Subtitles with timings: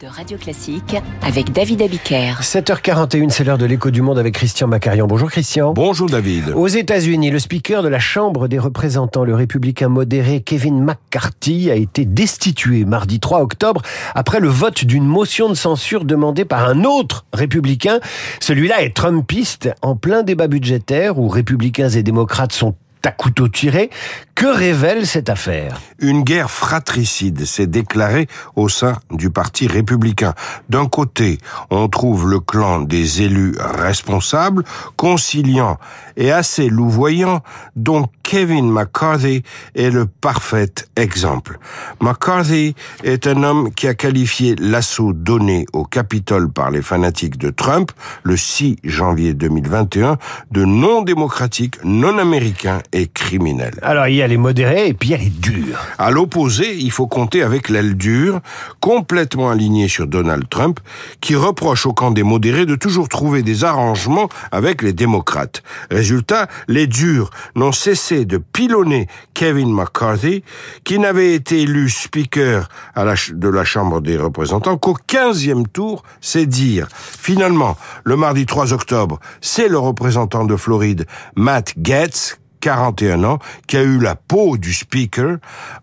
[0.00, 2.42] de Radio Classique avec David Abiker.
[2.42, 5.08] 7h41, c'est l'heure de l'écho du monde avec Christian Macarian.
[5.08, 5.72] Bonjour Christian.
[5.72, 6.50] Bonjour David.
[6.54, 11.74] Aux États-Unis, le speaker de la Chambre des représentants, le républicain modéré Kevin McCarthy, a
[11.74, 13.82] été destitué mardi 3 octobre
[14.14, 17.98] après le vote d'une motion de censure demandée par un autre républicain.
[18.40, 23.90] Celui-là est trumpiste en plein débat budgétaire où républicains et démocrates sont à couteau tiré.
[24.34, 25.80] Que révèle cette affaire?
[25.98, 30.34] Une guerre fratricide s'est déclarée au sein du Parti républicain.
[30.68, 31.38] D'un côté,
[31.70, 34.62] on trouve le clan des élus responsables,
[34.96, 35.78] conciliants
[36.16, 37.42] et assez louvoyants,
[37.74, 39.42] dont Kevin McCarthy
[39.74, 41.58] est le parfait exemple.
[42.00, 47.50] McCarthy est un homme qui a qualifié l'assaut donné au Capitole par les fanatiques de
[47.50, 47.90] Trump
[48.22, 50.18] le 6 janvier 2021
[50.50, 52.97] de non démocratique, non américain et
[53.82, 55.78] Alors il y a les modérés et puis il y a les durs.
[55.98, 58.40] À l'opposé, il faut compter avec l'aile dure,
[58.80, 60.80] complètement alignée sur Donald Trump,
[61.20, 65.62] qui reproche au camp des modérés de toujours trouver des arrangements avec les démocrates.
[65.90, 70.42] Résultat, les durs n'ont cessé de pilonner Kevin McCarthy,
[70.84, 76.02] qui n'avait été élu speaker à la de la Chambre des représentants qu'au 15e tour,
[76.20, 76.88] c'est dire.
[76.90, 81.06] Finalement, le mardi 3 octobre, c'est le représentant de Floride,
[81.36, 85.38] Matt Gaetz, 41 ans, qui a eu la peau du speaker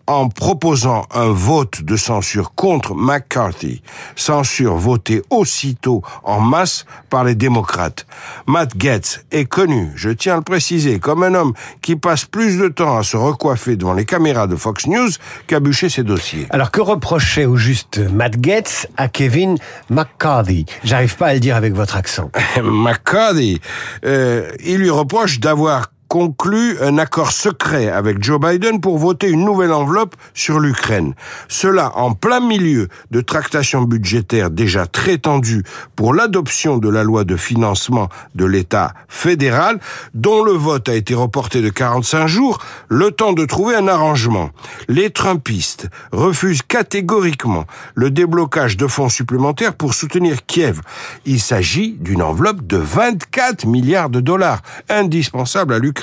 [0.07, 3.81] en proposant un vote de censure contre McCarthy.
[4.15, 8.05] Censure votée aussitôt en masse par les démocrates.
[8.47, 12.57] Matt Gaetz est connu, je tiens à le préciser, comme un homme qui passe plus
[12.57, 15.09] de temps à se recoiffer devant les caméras de Fox News
[15.47, 16.47] qu'à bûcher ses dossiers.
[16.49, 19.57] Alors que reprochait au juste Matt Gaetz à Kevin
[19.89, 20.65] McCarthy?
[20.83, 22.29] J'arrive pas à le dire avec votre accent.
[22.63, 23.59] McCarthy,
[24.05, 29.43] euh, il lui reproche d'avoir conclut un accord secret avec Joe Biden pour voter une
[29.43, 31.13] nouvelle enveloppe sur l'Ukraine.
[31.47, 35.63] Cela en plein milieu de tractations budgétaires déjà très tendues
[35.95, 39.79] pour l'adoption de la loi de financement de l'État fédéral,
[40.13, 44.51] dont le vote a été reporté de 45 jours, le temps de trouver un arrangement.
[44.87, 50.81] Les Trumpistes refusent catégoriquement le déblocage de fonds supplémentaires pour soutenir Kiev.
[51.25, 55.94] Il s'agit d'une enveloppe de 24 milliards de dollars, indispensable à l'Ukraine.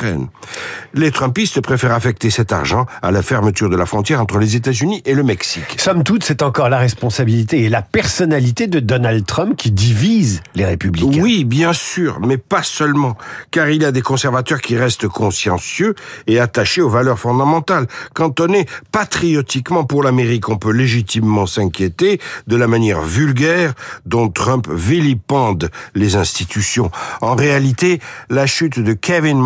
[0.94, 5.02] Les Trumpistes préfèrent affecter cet argent à la fermeture de la frontière entre les États-Unis
[5.04, 5.80] et le Mexique.
[5.80, 10.64] Somme toute, c'est encore la responsabilité et la personnalité de Donald Trump qui divise les
[10.64, 11.20] républicains.
[11.22, 13.16] Oui, bien sûr, mais pas seulement,
[13.50, 15.94] car il y a des conservateurs qui restent consciencieux
[16.26, 17.86] et attachés aux valeurs fondamentales.
[18.14, 23.74] Quand on est patriotiquement pour l'Amérique, on peut légitimement s'inquiéter de la manière vulgaire
[24.06, 26.90] dont Trump vilipende les institutions.
[27.20, 28.00] En réalité,
[28.30, 29.38] la chute de Kevin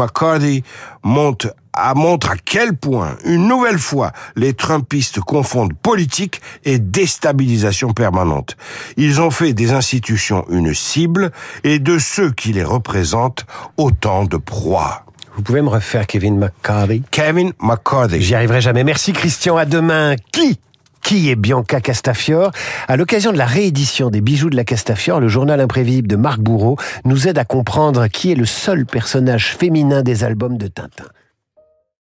[1.03, 7.93] Montre à, montre à quel point, une nouvelle fois, les Trumpistes confondent politique et déstabilisation
[7.93, 8.57] permanente.
[8.97, 11.31] Ils ont fait des institutions une cible
[11.65, 15.05] et de ceux qui les représentent autant de proies.
[15.37, 17.03] Vous pouvez me refaire Kevin McCarthy?
[17.11, 18.23] Kevin McCarthy.
[18.23, 18.85] J'y arriverai jamais.
[18.85, 19.59] Merci Christian.
[19.59, 20.17] À demain.
[20.33, 20.59] Qui
[21.06, 22.50] qui est Bianca Castafiore
[22.89, 26.41] À l'occasion de la réédition des bijoux de la Castafiore, le journal imprévisible de Marc
[26.41, 31.05] Bourreau nous aide à comprendre qui est le seul personnage féminin des albums de Tintin.